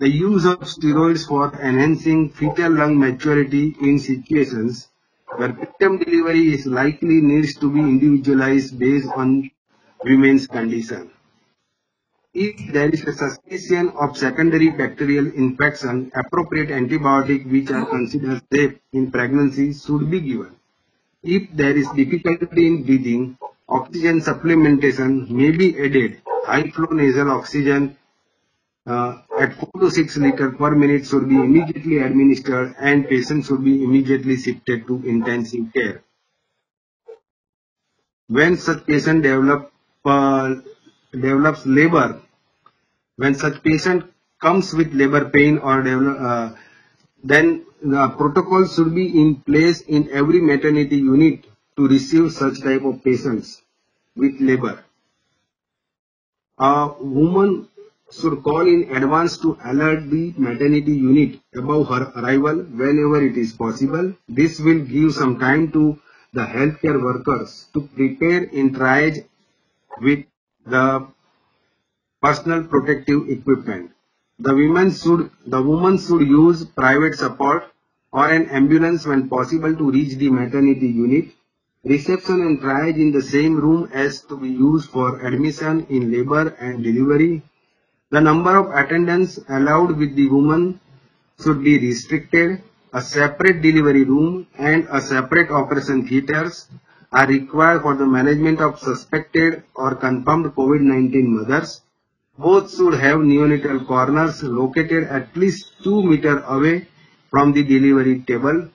The 0.00 0.08
use 0.08 0.46
of 0.46 0.60
steroids 0.60 1.28
for 1.28 1.52
enhancing 1.60 2.30
fetal 2.30 2.72
lung 2.72 2.98
maturity 2.98 3.76
in 3.82 3.98
situations 3.98 4.88
where 5.36 5.50
preterm 5.52 6.02
delivery 6.02 6.54
is 6.54 6.64
likely 6.64 7.20
needs 7.20 7.54
to 7.56 7.70
be 7.70 7.80
individualized 7.80 8.78
based 8.78 9.10
on 9.14 9.50
women's 10.02 10.46
condition. 10.46 11.10
If 12.32 12.72
there 12.72 12.88
is 12.88 13.04
a 13.04 13.12
suspicion 13.12 13.90
of 13.90 14.16
secondary 14.16 14.70
bacterial 14.70 15.26
infection, 15.26 16.10
appropriate 16.14 16.70
antibiotics 16.70 17.44
which 17.44 17.70
are 17.70 17.84
considered 17.84 18.40
safe 18.50 18.78
in 18.94 19.10
pregnancy 19.10 19.74
should 19.74 20.10
be 20.10 20.22
given. 20.22 20.56
If 21.22 21.54
there 21.54 21.76
is 21.76 21.86
difficulty 21.90 22.66
in 22.66 22.84
breathing, 22.84 23.36
oxygen 23.68 24.20
supplementation 24.20 25.28
may 25.28 25.50
be 25.50 25.78
added. 25.78 26.22
High 26.46 26.70
flow 26.70 26.88
nasal 26.90 27.32
oxygen 27.32 27.98
uh, 28.86 29.18
at 29.42 29.54
4 29.54 29.80
to 29.80 29.90
6 29.90 30.16
liter 30.22 30.48
per 30.60 30.70
minute 30.82 31.06
should 31.10 31.26
be 31.28 31.36
immediately 31.36 31.98
administered 32.06 32.74
and 32.78 33.08
patient 33.12 33.46
should 33.46 33.62
be 33.64 33.74
immediately 33.84 34.36
shifted 34.36 34.86
to 34.86 35.02
intensive 35.12 35.72
care. 35.76 36.02
When 38.28 38.56
such 38.56 38.86
patient 38.86 39.22
develop 39.22 39.72
uh, 40.04 40.56
develops 41.12 41.64
labor, 41.64 42.20
when 43.16 43.34
such 43.34 43.62
patient 43.62 44.04
comes 44.40 44.74
with 44.74 44.92
labor 44.92 45.24
pain 45.30 45.58
or 45.58 45.82
develop, 45.82 46.20
uh, 46.20 46.50
then 47.24 47.64
the 47.82 48.08
protocol 48.20 48.66
should 48.66 48.94
be 48.94 49.06
in 49.22 49.36
place 49.36 49.80
in 49.80 50.10
every 50.10 50.40
maternity 50.40 50.96
unit 50.96 51.44
to 51.76 51.88
receive 51.88 52.30
such 52.32 52.62
type 52.62 52.84
of 52.84 53.02
patients 53.02 53.62
with 54.14 54.38
labor. 54.40 54.84
A 56.58 56.92
woman 57.00 57.69
should 58.12 58.42
call 58.42 58.66
in 58.66 58.94
advance 58.96 59.38
to 59.38 59.56
alert 59.64 60.10
the 60.10 60.34
maternity 60.36 60.92
unit 60.92 61.40
about 61.54 61.84
her 61.84 62.12
arrival 62.16 62.56
whenever 62.82 63.22
it 63.22 63.36
is 63.36 63.52
possible. 63.52 64.12
This 64.28 64.58
will 64.60 64.80
give 64.80 65.14
some 65.14 65.38
time 65.38 65.70
to 65.72 65.98
the 66.32 66.42
healthcare 66.42 67.02
workers 67.02 67.68
to 67.74 67.82
prepare 67.94 68.44
in 68.44 68.74
triage 68.74 69.24
with 70.00 70.24
the 70.66 71.06
personal 72.22 72.64
protective 72.64 73.28
equipment. 73.28 73.92
The 74.38 74.54
women 74.54 74.90
should 74.92 75.30
the 75.46 75.62
woman 75.62 75.98
should 75.98 76.26
use 76.26 76.64
private 76.64 77.14
support 77.14 77.64
or 78.12 78.28
an 78.28 78.48
ambulance 78.48 79.06
when 79.06 79.28
possible 79.28 79.74
to 79.74 79.90
reach 79.90 80.16
the 80.16 80.30
maternity 80.30 80.88
unit. 80.88 81.26
Reception 81.84 82.42
and 82.42 82.60
triage 82.60 82.96
in 82.96 83.12
the 83.12 83.22
same 83.22 83.56
room 83.56 83.88
as 83.92 84.20
to 84.22 84.36
be 84.36 84.48
used 84.48 84.90
for 84.90 85.20
admission 85.26 85.86
in 85.88 86.12
labor 86.12 86.48
and 86.60 86.84
delivery. 86.84 87.42
The 88.10 88.20
number 88.20 88.56
of 88.56 88.70
attendants 88.74 89.38
allowed 89.48 89.96
with 89.96 90.16
the 90.16 90.28
woman 90.28 90.80
should 91.40 91.62
be 91.62 91.78
restricted. 91.78 92.60
A 92.92 93.00
separate 93.00 93.62
delivery 93.62 94.02
room 94.02 94.48
and 94.58 94.88
a 94.90 95.00
separate 95.00 95.50
operation 95.52 96.08
theatres 96.08 96.66
are 97.12 97.28
required 97.28 97.82
for 97.82 97.94
the 97.94 98.06
management 98.06 98.60
of 98.60 98.80
suspected 98.80 99.62
or 99.76 99.94
confirmed 99.94 100.46
COVID-19 100.56 101.28
mothers. 101.36 101.82
Both 102.36 102.74
should 102.76 102.94
have 102.94 103.18
neonatal 103.20 103.86
corners 103.86 104.42
located 104.42 105.04
at 105.04 105.36
least 105.36 105.72
2 105.84 106.02
meter 106.02 106.40
away 106.40 106.88
from 107.30 107.52
the 107.52 107.62
delivery 107.62 108.24
table. 108.26 108.70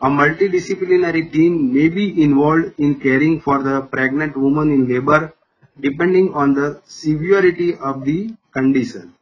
A 0.00 0.08
multidisciplinary 0.08 1.32
team 1.32 1.74
may 1.74 1.88
be 1.88 2.22
involved 2.22 2.74
in 2.78 3.00
caring 3.00 3.40
for 3.40 3.60
the 3.60 3.80
pregnant 3.80 4.36
woman 4.36 4.70
in 4.70 4.86
labor 4.86 5.34
depending 5.80 6.34
on 6.34 6.54
the 6.54 6.80
severity 6.86 7.76
of 7.76 8.04
the 8.04 8.34
condition. 8.52 9.14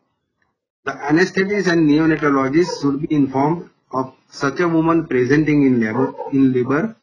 The 0.85 0.93
anesthetist 0.93 1.67
and 1.67 1.89
neonatologist 1.89 2.81
should 2.81 3.03
be 3.03 3.15
informed 3.15 3.71
of 3.93 4.15
such 4.31 4.61
a 4.61 4.69
woman 4.69 5.07
presenting 5.07 5.65
in 5.65 5.81
labor, 5.81 6.15
in 6.33 6.53
labor. 6.53 6.97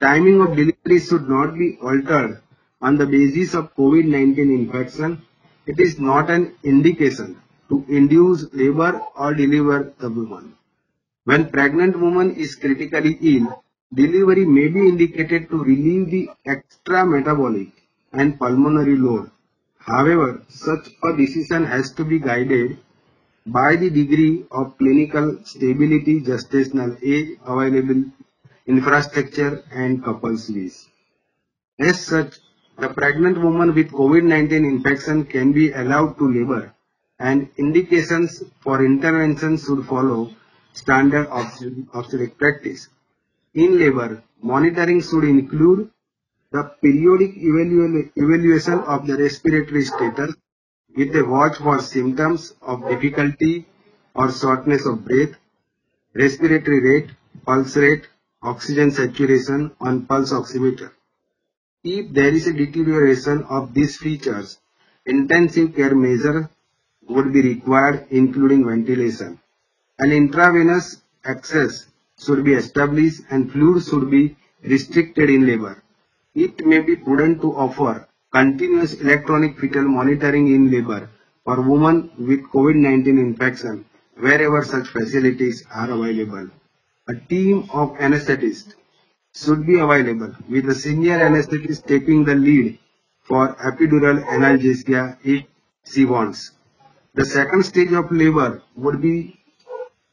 Timing 0.00 0.40
of 0.40 0.56
delivery 0.56 1.00
should 1.00 1.28
not 1.28 1.54
be 1.54 1.78
altered 1.82 2.40
on 2.80 2.96
the 2.96 3.06
basis 3.06 3.54
of 3.54 3.74
COVID-19 3.76 4.38
infection. 4.38 5.22
It 5.66 5.78
is 5.78 6.00
not 6.00 6.30
an 6.30 6.54
indication 6.64 7.40
to 7.68 7.84
induce 7.88 8.52
labor 8.52 9.02
or 9.16 9.34
deliver 9.34 9.92
the 9.98 10.08
woman. 10.08 10.54
When 11.24 11.50
pregnant 11.50 12.00
woman 12.00 12.34
is 12.34 12.54
critically 12.56 13.18
ill, 13.20 13.62
delivery 13.92 14.46
may 14.46 14.68
be 14.68 14.88
indicated 14.88 15.50
to 15.50 15.62
relieve 15.62 16.10
the 16.10 16.30
extra 16.46 17.04
metabolic 17.04 17.79
and 18.12 18.38
pulmonary 18.38 18.96
load. 18.96 19.30
However, 19.78 20.42
such 20.48 20.88
a 21.02 21.16
decision 21.16 21.64
has 21.64 21.92
to 21.92 22.04
be 22.04 22.18
guided 22.18 22.78
by 23.46 23.76
the 23.76 23.90
degree 23.90 24.44
of 24.50 24.76
clinical 24.78 25.38
stability, 25.44 26.20
gestational 26.20 26.96
age, 27.02 27.38
available 27.44 28.04
infrastructure 28.66 29.64
and 29.72 30.04
couple's 30.04 30.48
wish. 30.50 30.86
As 31.78 32.04
such, 32.04 32.38
the 32.78 32.88
pregnant 32.88 33.38
woman 33.38 33.74
with 33.74 33.90
COVID-19 33.90 34.52
infection 34.52 35.24
can 35.24 35.52
be 35.52 35.72
allowed 35.72 36.18
to 36.18 36.30
labor 36.32 36.74
and 37.18 37.48
indications 37.58 38.42
for 38.60 38.84
intervention 38.84 39.56
should 39.58 39.86
follow 39.86 40.30
standard 40.72 41.26
obstetric 41.30 42.38
practice. 42.38 42.88
In 43.54 43.78
labor, 43.78 44.22
monitoring 44.42 45.02
should 45.02 45.24
include 45.24 45.90
the 46.52 46.62
periodic 46.82 47.34
evalu 47.48 48.10
evaluation 48.16 48.78
of 48.94 49.06
the 49.06 49.16
respiratory 49.16 49.84
status 49.84 50.34
with 50.96 51.14
a 51.14 51.24
watch 51.24 51.56
for 51.56 51.78
symptoms 51.80 52.54
of 52.60 52.88
difficulty 52.88 53.66
or 54.14 54.32
shortness 54.32 54.84
of 54.84 55.04
breath, 55.04 55.36
respiratory 56.14 56.80
rate, 56.80 57.10
pulse 57.46 57.76
rate, 57.76 58.08
oxygen 58.42 58.90
saturation 58.90 59.70
on 59.80 60.06
pulse 60.06 60.32
oximeter. 60.32 60.90
If 61.84 62.12
there 62.12 62.34
is 62.34 62.48
a 62.48 62.52
deterioration 62.52 63.44
of 63.44 63.72
these 63.72 63.96
features, 63.96 64.58
intensive 65.06 65.76
care 65.76 65.94
measure 65.94 66.50
would 67.08 67.32
be 67.32 67.42
required 67.42 68.08
including 68.10 68.66
ventilation. 68.66 69.38
An 70.00 70.10
intravenous 70.10 71.00
access 71.24 71.86
should 72.18 72.44
be 72.44 72.54
established 72.54 73.22
and 73.30 73.52
fluid 73.52 73.84
should 73.84 74.10
be 74.10 74.36
restricted 74.62 75.30
in 75.30 75.46
labor. 75.46 75.82
It 76.34 76.64
may 76.64 76.78
be 76.80 76.94
prudent 76.94 77.40
to 77.40 77.52
offer 77.56 78.06
continuous 78.32 78.94
electronic 79.00 79.58
fetal 79.58 79.82
monitoring 79.82 80.46
in 80.46 80.70
labor 80.70 81.10
for 81.44 81.60
women 81.60 82.10
with 82.18 82.44
COVID-19 82.52 83.18
infection 83.18 83.84
wherever 84.16 84.62
such 84.64 84.86
facilities 84.88 85.66
are 85.74 85.90
available. 85.90 86.48
A 87.08 87.14
team 87.14 87.68
of 87.72 87.96
anesthetists 87.98 88.74
should 89.34 89.66
be 89.66 89.80
available 89.80 90.32
with 90.48 90.68
a 90.68 90.74
senior 90.74 91.18
anesthetist 91.18 91.86
taking 91.86 92.24
the 92.24 92.36
lead 92.36 92.78
for 93.22 93.56
epidural 93.56 94.22
analgesia 94.26 95.16
if 95.24 95.44
she 95.84 96.04
wants. 96.04 96.52
The 97.14 97.24
second 97.24 97.64
stage 97.64 97.92
of 97.92 98.12
labor 98.12 98.62
would 98.76 99.02
be 99.02 99.36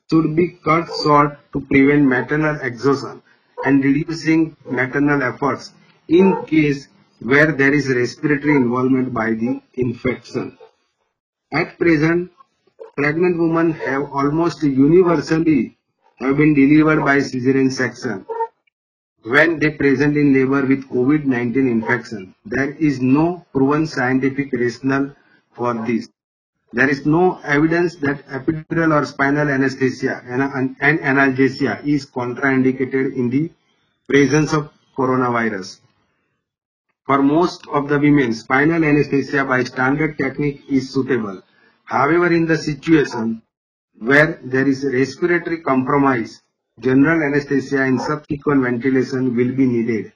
should 0.10 0.36
be 0.36 0.58
cut 0.66 0.90
short 1.04 1.38
to 1.54 1.62
prevent 1.62 2.06
maternal 2.06 2.60
exhaustion 2.62 3.22
and 3.64 3.84
reducing 3.84 4.56
maternal 4.66 5.22
efforts 5.22 5.74
in 6.08 6.46
case 6.46 6.88
where 7.20 7.52
there 7.52 7.74
is 7.74 7.88
respiratory 7.90 8.56
involvement 8.56 9.14
by 9.14 9.32
the 9.32 9.62
infection. 9.74 10.58
At 11.52 11.78
present, 11.78 12.32
pregnant 12.96 13.40
women 13.40 13.72
have 13.72 14.12
almost 14.12 14.64
universally 14.64 15.78
have 16.20 16.38
been 16.38 16.54
delivered 16.54 17.04
by 17.04 17.18
cesarean 17.18 17.72
section 17.72 18.26
when 19.24 19.60
they 19.60 19.72
present 19.72 20.16
in 20.16 20.34
labor 20.34 20.66
with 20.66 20.90
COVID-19 20.90 21.56
infection. 21.56 22.36
There 22.46 22.72
is 22.72 23.02
no 23.02 23.46
proven 23.54 23.88
scientific 23.88 24.54
rationale 24.54 25.16
for 25.54 25.74
this. 25.86 26.08
There 26.74 26.90
is 26.90 27.06
no 27.06 27.40
evidence 27.44 27.96
that 27.98 28.26
epidural 28.28 28.94
or 28.94 29.06
spinal 29.06 29.50
anesthesia 29.50 30.22
and 30.26 30.78
analgesia 30.80 31.86
is 31.86 32.06
contraindicated 32.06 33.16
in 33.16 33.30
the 33.30 33.52
presence 34.08 34.54
of 34.54 34.72
coronavirus. 34.98 35.80
For 37.08 37.24
most 37.24 37.66
of 37.70 37.88
the 37.88 37.98
women, 37.98 38.34
spinal 38.34 38.84
anesthesia 38.84 39.46
by 39.46 39.64
standard 39.64 40.18
technique 40.18 40.64
is 40.70 40.94
suitable. 40.94 41.42
However, 41.86 42.28
in 42.34 42.46
the 42.46 42.58
situation 42.58 43.42
where 43.98 44.42
there 44.44 44.68
is 44.68 44.84
respiratory 44.84 45.62
compromise, 45.62 46.42
general 46.82 47.24
anesthesia 47.24 47.82
and 47.84 48.02
subsequent 48.02 48.62
ventilation 48.62 49.38
will 49.38 49.56
be 49.56 49.66
needed. 49.66 50.12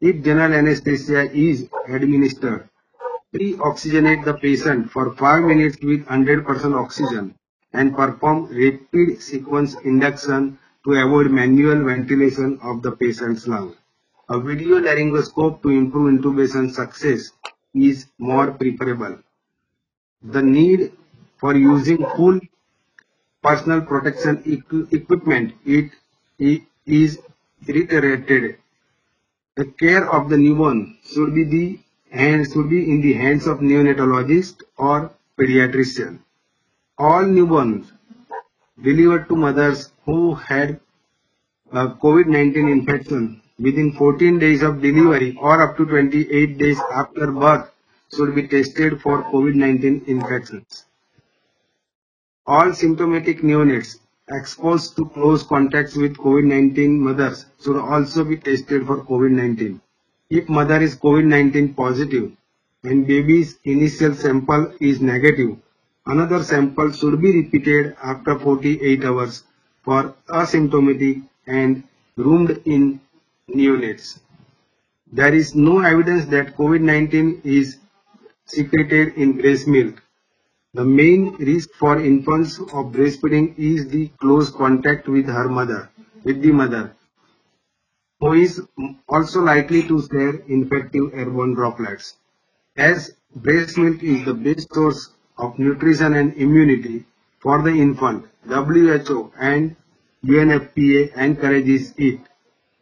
If 0.00 0.22
general 0.22 0.54
anesthesia 0.54 1.28
is 1.32 1.68
administered, 1.88 2.68
pre-oxygenate 3.32 4.24
the 4.24 4.34
patient 4.34 4.92
for 4.92 5.16
5 5.16 5.44
minutes 5.44 5.78
with 5.82 6.06
100% 6.06 6.80
oxygen 6.80 7.34
and 7.72 7.96
perform 7.96 8.46
rapid 8.46 9.20
sequence 9.20 9.74
induction 9.84 10.60
to 10.84 10.92
avoid 10.92 11.32
manual 11.32 11.82
ventilation 11.84 12.60
of 12.62 12.82
the 12.82 12.92
patient's 12.92 13.48
lung. 13.48 13.74
A 14.28 14.40
video 14.40 14.80
laryngoscope 14.80 15.62
to 15.62 15.68
improve 15.68 16.12
intubation 16.12 16.68
success 16.72 17.30
is 17.72 18.06
more 18.18 18.50
preferable. 18.50 19.20
The 20.20 20.42
need 20.42 20.92
for 21.36 21.54
using 21.54 21.98
full 22.16 22.40
personal 23.40 23.82
protection 23.82 24.42
equipment 24.90 25.54
it, 25.64 25.92
it 26.40 26.62
is 26.86 27.20
reiterated. 27.68 28.58
The 29.54 29.66
care 29.66 30.10
of 30.12 30.28
the 30.28 30.36
newborn 30.36 30.98
should 31.04 31.32
be 31.32 31.44
the 31.44 31.78
hand 32.10 32.50
should 32.52 32.68
be 32.68 32.90
in 32.90 33.00
the 33.02 33.12
hands 33.12 33.46
of 33.46 33.60
neonatologist 33.60 34.64
or 34.76 35.12
pediatrician. 35.38 36.18
All 36.98 37.22
newborns 37.22 37.92
delivered 38.82 39.28
to 39.28 39.36
mothers 39.36 39.92
who 40.04 40.34
had 40.34 40.80
a 41.70 41.90
COVID-19 41.90 42.72
infection 42.72 43.40
within 43.58 43.92
14 43.92 44.38
days 44.38 44.62
of 44.62 44.82
delivery 44.82 45.36
or 45.40 45.62
up 45.62 45.76
to 45.76 45.86
28 45.86 46.58
days 46.58 46.78
after 46.92 47.30
birth 47.32 47.70
should 48.14 48.34
be 48.34 48.46
tested 48.46 49.00
for 49.00 49.22
COVID-19 49.24 50.06
infections. 50.06 50.84
All 52.46 52.72
symptomatic 52.74 53.40
neonates 53.40 53.98
exposed 54.28 54.96
to 54.96 55.08
close 55.08 55.42
contacts 55.42 55.96
with 55.96 56.16
COVID-19 56.16 56.98
mothers 56.98 57.46
should 57.62 57.76
also 57.76 58.24
be 58.24 58.36
tested 58.36 58.86
for 58.86 59.04
COVID-19. 59.04 59.80
If 60.30 60.48
mother 60.48 60.80
is 60.80 60.96
COVID-19 60.96 61.76
positive, 61.76 62.32
and 62.82 63.06
baby's 63.06 63.58
initial 63.64 64.14
sample 64.14 64.74
is 64.80 65.00
negative, 65.00 65.56
another 66.04 66.42
sample 66.42 66.92
should 66.92 67.20
be 67.20 67.32
repeated 67.42 67.96
after 68.02 68.38
48 68.38 69.04
hours 69.04 69.42
for 69.82 70.14
asymptomatic 70.28 71.22
and 71.46 71.84
roomed 72.16 72.60
in 72.64 73.00
neonates. 73.54 74.18
There 75.12 75.32
is 75.32 75.54
no 75.54 75.78
evidence 75.80 76.24
that 76.26 76.56
COVID-19 76.56 77.44
is 77.44 77.78
secreted 78.44 79.14
in 79.14 79.38
breast 79.38 79.68
milk. 79.68 80.02
The 80.74 80.84
main 80.84 81.36
risk 81.36 81.70
for 81.74 82.00
infants 82.00 82.58
of 82.58 82.92
breastfeeding 82.92 83.56
is 83.56 83.88
the 83.88 84.08
close 84.20 84.50
contact 84.50 85.08
with 85.08 85.26
her 85.26 85.48
mother, 85.48 85.90
with 86.24 86.42
the 86.42 86.52
mother, 86.52 86.94
who 88.20 88.32
is 88.32 88.60
also 89.08 89.40
likely 89.42 89.82
to 89.84 90.02
share 90.08 90.34
infective 90.48 91.14
airborne 91.14 91.54
droplets. 91.54 92.16
As 92.76 93.14
breast 93.34 93.78
milk 93.78 94.02
is 94.02 94.24
the 94.24 94.34
best 94.34 94.74
source 94.74 95.10
of 95.38 95.58
nutrition 95.58 96.14
and 96.14 96.34
immunity 96.34 97.06
for 97.38 97.62
the 97.62 97.70
infant, 97.70 98.26
WHO 98.46 99.32
and 99.38 99.76
UNFPA 100.24 101.16
encourages 101.16 101.94
it 101.96 102.20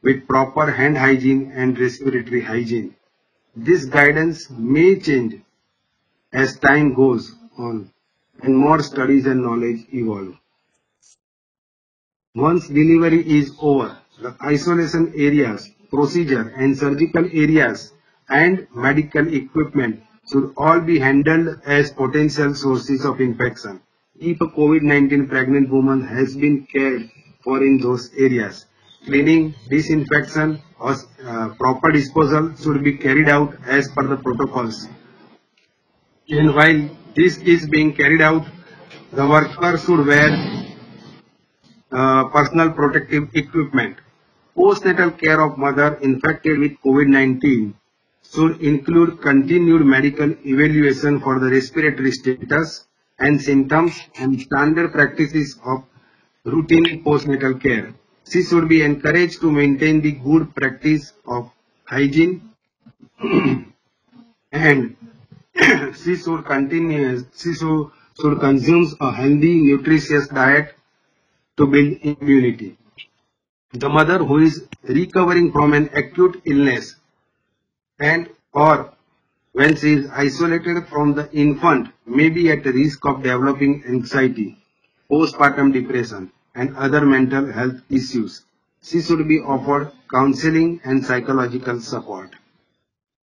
with 0.05 0.29
proper 0.29 0.71
hand 0.71 0.99
hygiene 0.99 1.51
and 1.55 1.79
respiratory 1.79 2.43
hygiene. 2.43 2.95
This 3.57 3.87
guidance 3.87 4.51
may 4.51 5.01
change 5.01 5.41
as 6.33 6.59
time 6.59 6.93
goes 6.95 7.35
on 7.59 7.91
and 8.43 8.57
more 8.57 8.83
studies 8.83 9.27
and 9.27 9.43
knowledge 9.43 9.87
evolve. 9.93 10.35
Once 12.35 12.69
delivery 12.69 13.23
is 13.39 13.53
over, 13.61 13.97
the 14.21 14.37
isolation 14.45 15.13
areas, 15.17 15.71
procedure 15.89 16.53
and 16.57 16.77
surgical 16.77 17.25
areas 17.25 17.93
and 18.29 18.67
medical 18.75 19.33
equipment 19.33 20.03
should 20.31 20.53
all 20.57 20.81
be 20.81 20.99
handled 20.99 21.61
as 21.65 21.93
potential 21.93 22.55
sources 22.55 23.05
of 23.05 23.21
infection. 23.21 23.81
If 24.19 24.41
a 24.41 24.47
COVID-19 24.47 25.29
pregnant 25.29 25.71
woman 25.71 26.03
has 26.03 26.37
been 26.37 26.67
cared 26.67 27.11
for 27.43 27.63
in 27.63 27.79
those 27.79 28.13
areas, 28.15 28.67
cleaning, 29.05 29.55
disinfection 29.69 30.61
or 30.79 30.97
uh, 31.25 31.49
proper 31.59 31.93
disposal 31.93 32.55
should 32.57 32.83
be 32.83 32.97
carried 32.97 33.29
out 33.29 33.55
as 33.67 33.89
per 33.89 34.07
the 34.07 34.17
protocols. 34.17 34.89
And 36.29 36.55
while 36.55 36.89
this 37.15 37.39
is 37.39 37.69
being 37.69 37.95
carried 37.95 38.23
out, 38.23 38.47
the 39.13 39.27
worker 39.27 39.77
should 39.79 40.07
wear 40.07 40.31
uh, 41.93 42.29
personal 42.29 42.71
protective 42.73 43.29
equipment. 43.35 43.99
Postnatal 44.57 45.19
care 45.19 45.41
of 45.41 45.59
mother 45.59 45.95
infected 45.97 46.59
with 46.59 46.73
COVID-19 46.85 47.75
should 48.33 48.61
include 48.63 49.21
continued 49.21 49.85
medical 49.85 50.31
evaluation 50.47 51.21
for 51.21 51.39
the 51.39 51.51
respiratory 51.51 52.13
status 52.13 52.87
and 53.19 53.41
symptoms 53.41 54.01
and 54.19 54.41
standard 54.41 54.93
practices 54.93 55.59
of 55.65 55.85
routine 56.45 57.05
postnatal 57.05 57.61
care. 57.61 57.95
She 58.29 58.43
should 58.43 58.69
be 58.69 58.83
encouraged 58.83 59.41
to 59.43 59.51
maintain 59.51 60.01
the 60.01 60.13
good 60.13 60.55
practice 60.55 61.13
of 61.27 61.51
hygiene 61.85 62.51
and 64.53 64.97
she 66.03 66.17
should 66.17 66.45
continue, 66.45 67.25
she 67.37 67.55
should, 67.55 67.91
should 68.21 68.41
consume 68.41 68.87
a 69.01 69.13
healthy, 69.13 69.61
nutritious 69.61 70.29
diet 70.29 70.75
to 71.59 71.67
build 71.67 71.99
immunity. 72.03 72.79
The 73.73 73.89
mother 73.89 74.19
who 74.19 74.39
is 74.39 74.67
recovering 74.85 75.53
from 75.53 75.75
an 75.75 75.91
acute 75.95 76.41
illness 76.45 76.95
and 77.99 78.31
or 78.53 78.95
when 79.53 79.77
she 79.77 79.95
is 79.95 80.11
isolated 80.11 80.87
from 80.89 81.15
the 81.15 81.31
infant 81.33 81.89
may 82.07 82.29
be 82.29 82.51
at 82.51 82.65
risk 82.65 83.05
of 83.05 83.23
developing 83.23 83.85
anxiety, 83.87 84.57
postpartum 85.11 85.73
depression 85.73 86.33
and 86.55 86.77
other 86.77 87.05
mental 87.05 87.51
health 87.53 87.81
issues. 87.91 88.45
She 88.83 89.01
should 89.01 89.27
be 89.27 89.41
offered 89.41 89.91
counseling 90.11 90.81
and 90.85 91.05
psychological 91.05 91.81
support. 91.81 92.31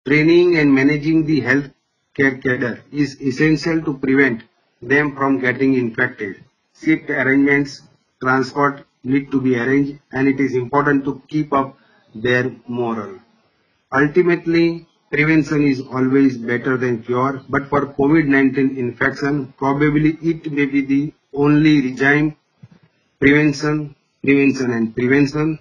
Training 0.07 0.57
and 0.57 0.73
managing 0.73 1.25
the 1.25 1.39
health 1.39 1.69
care 2.13 2.37
cadre 2.37 2.81
is 2.91 3.19
essential 3.21 3.81
to 3.83 3.97
prevent 3.97 4.43
them 4.81 5.15
from 5.15 5.39
getting 5.39 5.73
infected. 5.73 6.43
Shift 6.79 7.09
arrangements, 7.09 7.81
transport 8.21 8.85
need 9.03 9.31
to 9.31 9.41
be 9.41 9.57
arranged 9.57 9.99
and 10.11 10.27
it 10.27 10.39
is 10.39 10.55
important 10.55 11.05
to 11.05 11.21
keep 11.27 11.53
up 11.53 11.77
their 12.13 12.51
morale. 12.67 13.19
Ultimately, 13.91 14.87
prevention 15.11 15.63
is 15.63 15.81
always 15.81 16.37
better 16.37 16.77
than 16.77 17.03
cure, 17.03 17.41
but 17.49 17.67
for 17.69 17.85
COVID-19 17.85 18.77
infection, 18.77 19.53
probably 19.57 20.17
it 20.21 20.51
may 20.51 20.65
be 20.65 20.81
the 20.81 21.13
only 21.33 21.81
regime 21.81 22.35
prevention, 23.19 23.95
prevention 24.23 24.71
and 24.71 24.95
prevention. 24.95 25.59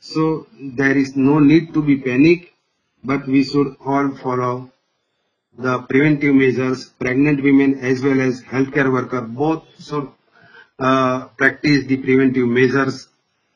So 0.00 0.46
there 0.60 0.96
is 0.96 1.16
no 1.16 1.38
need 1.38 1.72
to 1.74 1.82
be 1.82 1.96
panic, 1.98 2.54
but 3.04 3.26
we 3.26 3.44
should 3.44 3.76
all 3.84 4.10
follow 4.16 4.70
the 5.56 5.78
preventive 5.82 6.34
measures. 6.34 6.86
Pregnant 6.98 7.42
women 7.42 7.78
as 7.80 8.02
well 8.02 8.20
as 8.20 8.42
healthcare 8.42 8.92
worker 8.92 9.20
both 9.20 9.64
should 9.82 10.08
uh, 10.78 11.26
practice 11.36 11.84
the 11.86 11.96
preventive 11.98 12.48
measures 12.48 13.08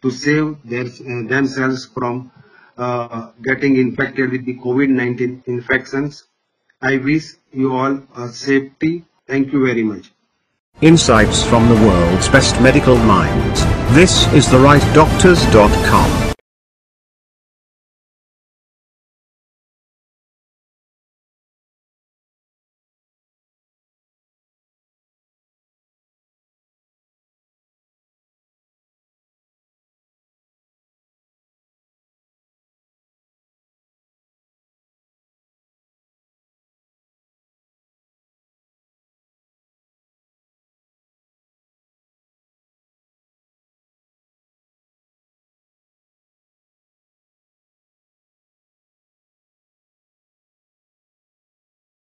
to 0.02 0.10
save 0.10 0.56
their, 0.64 0.84
uh, 0.84 1.28
themselves 1.28 1.86
from 1.86 2.30
uh, 2.76 3.30
getting 3.42 3.76
infected 3.76 4.30
with 4.30 4.44
the 4.44 4.56
COVID-19 4.58 5.46
infections. 5.46 6.24
I 6.80 6.98
wish 6.98 7.32
you 7.52 7.74
all 7.74 8.02
a 8.16 8.28
safety. 8.28 9.04
Thank 9.26 9.52
you 9.52 9.64
very 9.66 9.82
much. 9.82 10.12
Insights 10.82 11.42
from 11.42 11.70
the 11.70 11.74
world's 11.86 12.28
best 12.28 12.60
medical 12.60 12.98
minds. 12.98 13.64
This 13.94 14.30
is 14.34 14.50
the 14.50 14.58
rightdoctors.com. 14.58 16.25